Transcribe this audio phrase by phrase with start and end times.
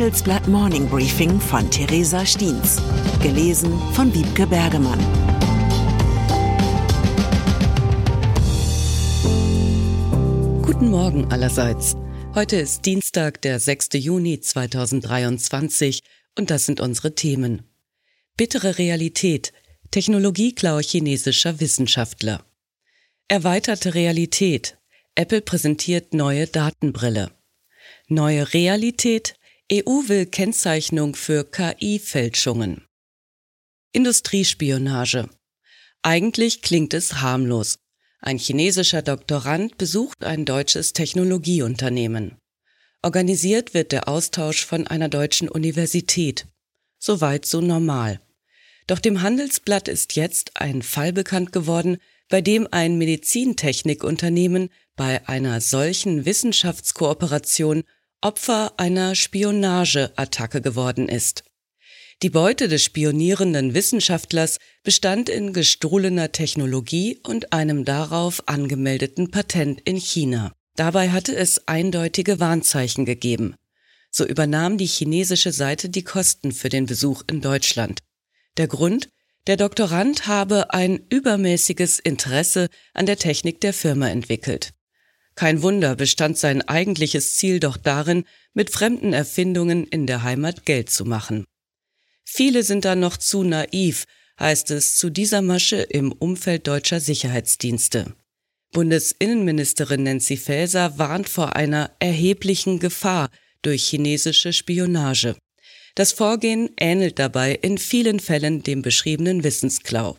[0.00, 2.80] Handelsblatt Morning Briefing von Theresa Stiens.
[3.22, 4.98] Gelesen von Wiebke Bergemann.
[10.62, 11.96] Guten Morgen allerseits.
[12.34, 13.90] Heute ist Dienstag, der 6.
[13.92, 16.02] Juni 2023
[16.38, 17.64] und das sind unsere Themen.
[18.38, 19.52] Bittere Realität.
[19.90, 22.42] Technologieklau chinesischer Wissenschaftler.
[23.28, 24.78] Erweiterte Realität.
[25.14, 27.32] Apple präsentiert neue Datenbrille.
[28.08, 29.34] Neue Realität.
[29.72, 32.88] EU will Kennzeichnung für KI-Fälschungen.
[33.92, 35.30] Industriespionage.
[36.02, 37.78] Eigentlich klingt es harmlos.
[38.18, 42.36] Ein chinesischer Doktorand besucht ein deutsches Technologieunternehmen.
[43.02, 46.48] Organisiert wird der Austausch von einer deutschen Universität.
[46.98, 48.20] Soweit so normal.
[48.88, 51.98] Doch dem Handelsblatt ist jetzt ein Fall bekannt geworden,
[52.28, 57.84] bei dem ein Medizintechnikunternehmen bei einer solchen Wissenschaftskooperation
[58.22, 61.42] Opfer einer Spionageattacke geworden ist.
[62.22, 69.96] Die Beute des spionierenden Wissenschaftlers bestand in gestohlener Technologie und einem darauf angemeldeten Patent in
[69.96, 70.52] China.
[70.76, 73.54] Dabei hatte es eindeutige Warnzeichen gegeben.
[74.10, 78.00] So übernahm die chinesische Seite die Kosten für den Besuch in Deutschland.
[78.58, 79.08] Der Grund?
[79.46, 84.74] Der Doktorand habe ein übermäßiges Interesse an der Technik der Firma entwickelt.
[85.40, 90.90] Kein Wunder bestand sein eigentliches Ziel doch darin, mit fremden Erfindungen in der Heimat Geld
[90.90, 91.46] zu machen.
[92.26, 94.04] Viele sind da noch zu naiv,
[94.38, 98.14] heißt es zu dieser Masche im Umfeld deutscher Sicherheitsdienste.
[98.72, 103.30] Bundesinnenministerin Nancy Faeser warnt vor einer erheblichen Gefahr
[103.62, 105.36] durch chinesische Spionage.
[105.94, 110.18] Das Vorgehen ähnelt dabei in vielen Fällen dem beschriebenen Wissensklau.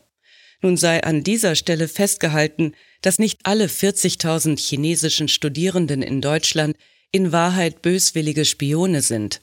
[0.63, 6.77] Nun sei an dieser Stelle festgehalten, dass nicht alle 40.000 chinesischen Studierenden in Deutschland
[7.11, 9.41] in Wahrheit böswillige Spione sind.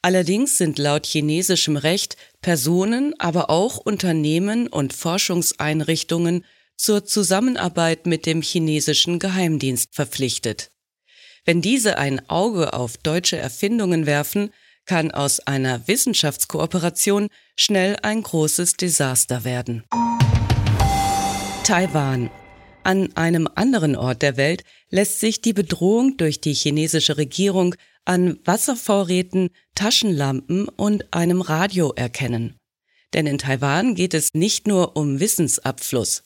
[0.00, 6.44] Allerdings sind laut chinesischem Recht Personen, aber auch Unternehmen und Forschungseinrichtungen
[6.76, 10.70] zur Zusammenarbeit mit dem chinesischen Geheimdienst verpflichtet.
[11.44, 14.50] Wenn diese ein Auge auf deutsche Erfindungen werfen,
[14.86, 19.84] kann aus einer Wissenschaftskooperation schnell ein großes Desaster werden.
[21.64, 22.30] Taiwan.
[22.88, 27.74] An einem anderen Ort der Welt lässt sich die Bedrohung durch die chinesische Regierung
[28.06, 32.56] an Wasservorräten, Taschenlampen und einem Radio erkennen.
[33.12, 36.22] Denn in Taiwan geht es nicht nur um Wissensabfluss.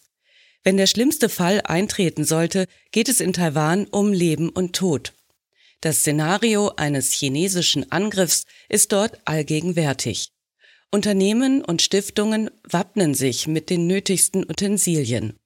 [0.63, 5.15] Wenn der schlimmste Fall eintreten sollte, geht es in Taiwan um Leben und Tod.
[5.81, 10.31] Das Szenario eines chinesischen Angriffs ist dort allgegenwärtig.
[10.93, 15.41] Unternehmen und Stiftungen wappnen sich mit den nötigsten Utensilien.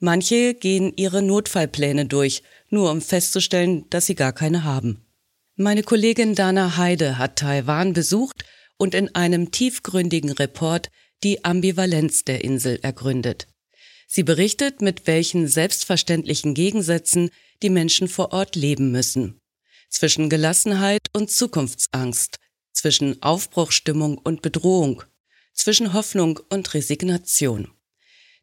[0.00, 5.04] Manche gehen ihre Notfallpläne durch, nur um festzustellen, dass sie gar keine haben.
[5.56, 8.44] Meine Kollegin Dana Heide hat Taiwan besucht
[8.78, 10.90] und in einem tiefgründigen Report
[11.22, 13.46] die Ambivalenz der Insel ergründet.
[14.08, 17.30] Sie berichtet, mit welchen selbstverständlichen Gegensätzen
[17.62, 19.38] die Menschen vor Ort leben müssen.
[19.90, 22.38] Zwischen Gelassenheit und Zukunftsangst,
[22.72, 25.02] zwischen Aufbruchstimmung und Bedrohung,
[25.52, 27.70] zwischen Hoffnung und Resignation.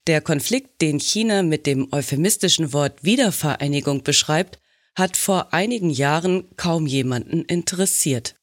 [0.07, 4.57] Der Konflikt, den China mit dem euphemistischen Wort Wiedervereinigung beschreibt,
[4.95, 8.35] hat vor einigen Jahren kaum jemanden interessiert.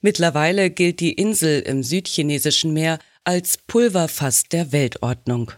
[0.00, 5.52] Mittlerweile gilt die Insel im südchinesischen Meer als Pulverfass der Weltordnung.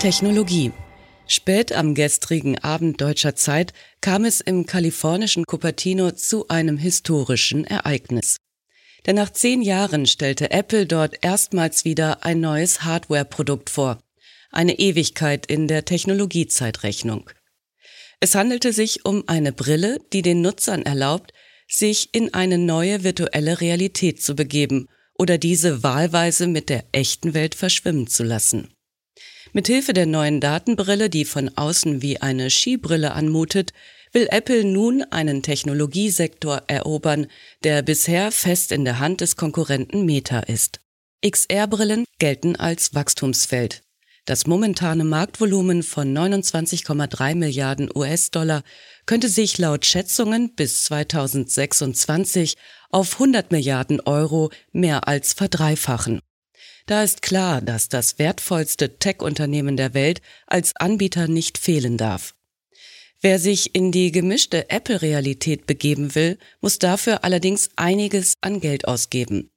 [0.00, 0.72] Technologie.
[1.28, 8.38] Spät am gestrigen Abend deutscher Zeit kam es im kalifornischen Cupertino zu einem historischen Ereignis.
[9.08, 14.02] Denn nach zehn Jahren stellte Apple dort erstmals wieder ein neues Hardware-Produkt vor.
[14.50, 17.30] Eine Ewigkeit in der Technologiezeitrechnung.
[18.20, 21.32] Es handelte sich um eine Brille, die den Nutzern erlaubt,
[21.66, 27.54] sich in eine neue virtuelle Realität zu begeben oder diese wahlweise mit der echten Welt
[27.54, 28.68] verschwimmen zu lassen.
[29.54, 33.72] Mithilfe der neuen Datenbrille, die von außen wie eine Skibrille anmutet,
[34.12, 37.26] will Apple nun einen Technologiesektor erobern,
[37.64, 40.80] der bisher fest in der Hand des Konkurrenten Meta ist.
[41.24, 43.82] XR-Brillen gelten als Wachstumsfeld.
[44.28, 48.62] Das momentane Marktvolumen von 29,3 Milliarden US-Dollar
[49.06, 52.56] könnte sich laut Schätzungen bis 2026
[52.90, 56.20] auf 100 Milliarden Euro mehr als verdreifachen.
[56.84, 62.34] Da ist klar, dass das wertvollste Tech-Unternehmen der Welt als Anbieter nicht fehlen darf.
[63.20, 69.50] Wer sich in die gemischte Apple-Realität begeben will, muss dafür allerdings einiges an Geld ausgeben.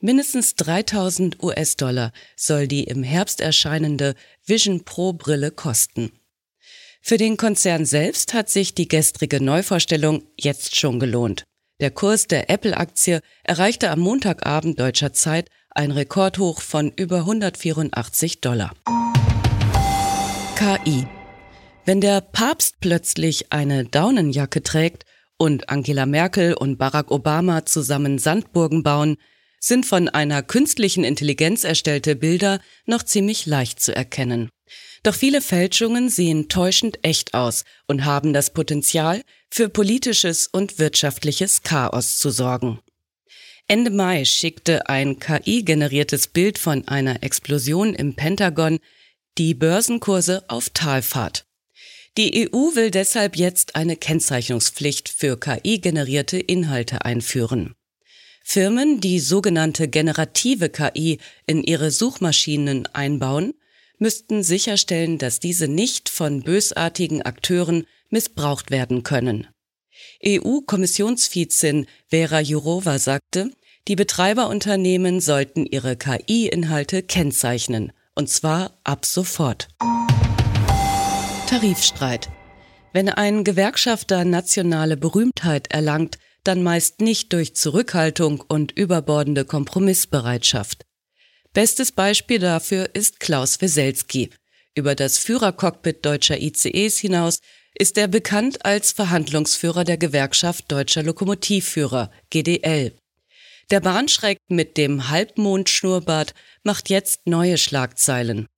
[0.00, 4.14] Mindestens 3000 US-Dollar soll die im Herbst erscheinende
[4.44, 6.12] Vision Pro Brille kosten.
[7.00, 11.44] Für den Konzern selbst hat sich die gestrige Neuvorstellung jetzt schon gelohnt.
[11.80, 18.74] Der Kurs der Apple-Aktie erreichte am Montagabend deutscher Zeit ein Rekordhoch von über 184 Dollar.
[20.56, 21.06] KI.
[21.88, 25.06] Wenn der Papst plötzlich eine Daunenjacke trägt
[25.38, 29.16] und Angela Merkel und Barack Obama zusammen Sandburgen bauen,
[29.58, 34.50] sind von einer künstlichen Intelligenz erstellte Bilder noch ziemlich leicht zu erkennen.
[35.02, 41.62] Doch viele Fälschungen sehen täuschend echt aus und haben das Potenzial, für politisches und wirtschaftliches
[41.62, 42.80] Chaos zu sorgen.
[43.66, 48.78] Ende Mai schickte ein KI-generiertes Bild von einer Explosion im Pentagon
[49.38, 51.47] die Börsenkurse auf Talfahrt.
[52.16, 57.74] Die EU will deshalb jetzt eine Kennzeichnungspflicht für KI-generierte Inhalte einführen.
[58.42, 63.52] Firmen, die sogenannte generative KI in ihre Suchmaschinen einbauen,
[63.98, 69.48] müssten sicherstellen, dass diese nicht von bösartigen Akteuren missbraucht werden können.
[70.24, 73.50] EU-Kommissionsvizin Vera Jourova sagte,
[73.86, 79.68] die Betreiberunternehmen sollten ihre KI-Inhalte kennzeichnen, und zwar ab sofort.
[81.48, 82.28] Tarifstreit.
[82.92, 90.84] Wenn ein Gewerkschafter nationale Berühmtheit erlangt, dann meist nicht durch Zurückhaltung und überbordende Kompromissbereitschaft.
[91.54, 94.28] Bestes Beispiel dafür ist Klaus Weselski.
[94.74, 97.38] Über das Führercockpit deutscher ICEs hinaus
[97.78, 102.92] ist er bekannt als Verhandlungsführer der Gewerkschaft Deutscher Lokomotivführer, GDL.
[103.70, 108.48] Der Bahnschreck mit dem Halbmondschnurrbart macht jetzt neue Schlagzeilen.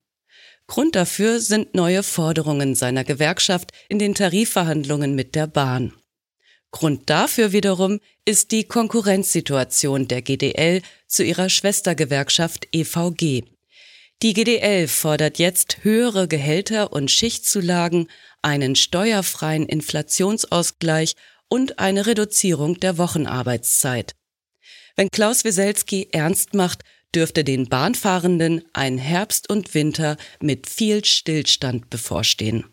[0.71, 5.91] Grund dafür sind neue Forderungen seiner Gewerkschaft in den Tarifverhandlungen mit der Bahn.
[6.71, 13.43] Grund dafür wiederum ist die Konkurrenzsituation der GDL zu ihrer Schwestergewerkschaft EVG.
[14.21, 18.07] Die GDL fordert jetzt höhere Gehälter und Schichtzulagen,
[18.41, 21.15] einen steuerfreien Inflationsausgleich
[21.49, 24.15] und eine Reduzierung der Wochenarbeitszeit.
[24.95, 26.83] Wenn Klaus Wieselski ernst macht,
[27.15, 32.65] dürfte den Bahnfahrenden ein Herbst und Winter mit viel Stillstand bevorstehen.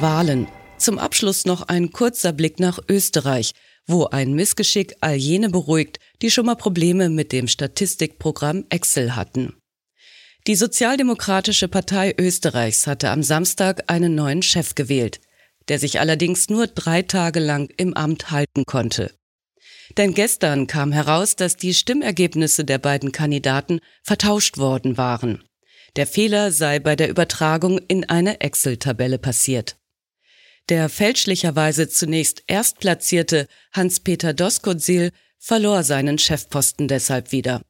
[0.00, 0.48] Wahlen.
[0.76, 3.52] Zum Abschluss noch ein kurzer Blick nach Österreich,
[3.86, 9.54] wo ein Missgeschick all jene beruhigt, die schon mal Probleme mit dem Statistikprogramm Excel hatten.
[10.46, 15.20] Die Sozialdemokratische Partei Österreichs hatte am Samstag einen neuen Chef gewählt,
[15.68, 19.14] der sich allerdings nur drei Tage lang im Amt halten konnte.
[19.96, 25.44] Denn gestern kam heraus, dass die Stimmergebnisse der beiden Kandidaten vertauscht worden waren.
[25.96, 29.76] Der Fehler sei bei der Übertragung in eine Excel-Tabelle passiert.
[30.68, 37.62] Der fälschlicherweise zunächst erstplatzierte Hans-Peter Doskozil verlor seinen Chefposten deshalb wieder.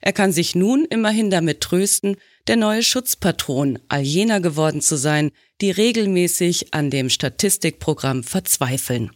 [0.00, 2.16] Er kann sich nun immerhin damit trösten,
[2.48, 5.30] der neue Schutzpatron all jener geworden zu sein,
[5.60, 9.12] die regelmäßig an dem Statistikprogramm verzweifeln.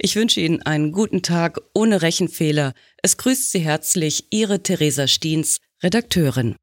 [0.00, 2.72] Ich wünsche Ihnen einen guten Tag ohne Rechenfehler.
[3.02, 6.54] Es grüßt Sie herzlich Ihre Theresa Stiens, Redakteurin.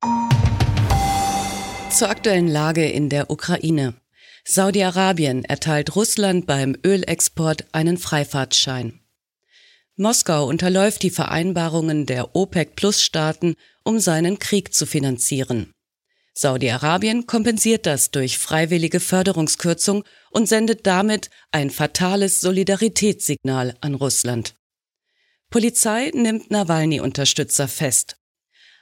[1.89, 3.93] Zur aktuellen Lage in der Ukraine.
[4.45, 9.01] Saudi-Arabien erteilt Russland beim Ölexport einen Freifahrtschein.
[9.97, 15.74] Moskau unterläuft die Vereinbarungen der OPEC-Plus-Staaten, um seinen Krieg zu finanzieren.
[16.37, 24.55] Saudi-Arabien kompensiert das durch freiwillige Förderungskürzung und sendet damit ein fatales Solidaritätssignal an Russland.
[25.49, 28.17] Polizei nimmt Nawalny-Unterstützer fest.